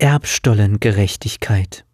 [0.00, 1.84] Erbstollengerechtigkeit.